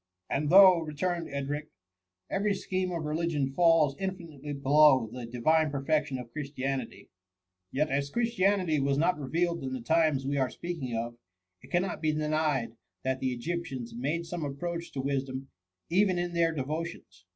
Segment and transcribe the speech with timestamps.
[0.31, 1.67] And though,'* returned Edric,"
[2.31, 7.09] every scheme of religion falls infinitely below the divine perfection of Christianity;
[7.71, 11.17] yet as Chris tianity was not revealed in the times we are speaking of,
[11.61, 12.71] it cannot be denied
[13.03, 15.49] that the Egyp tians made some approach to wisdom
[15.91, 16.39] even in 108 THE MUMMY.
[16.39, 17.25] their devotions.